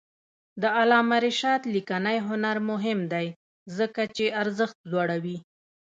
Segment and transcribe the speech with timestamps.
[0.61, 3.27] د علامه رشاد لیکنی هنر مهم دی
[3.77, 5.37] ځکه چې ارزښت لوړوي.